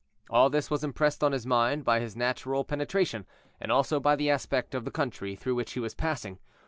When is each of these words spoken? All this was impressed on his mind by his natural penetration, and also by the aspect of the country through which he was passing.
All 0.31 0.49
this 0.49 0.71
was 0.71 0.83
impressed 0.83 1.23
on 1.23 1.31
his 1.31 1.45
mind 1.45 1.85
by 1.85 1.99
his 1.99 2.15
natural 2.15 2.63
penetration, 2.65 3.27
and 3.59 3.71
also 3.71 3.99
by 3.99 4.15
the 4.15 4.31
aspect 4.31 4.73
of 4.73 4.83
the 4.83 4.89
country 4.89 5.35
through 5.35 5.53
which 5.53 5.73
he 5.73 5.79
was 5.79 5.93
passing. 5.93 6.39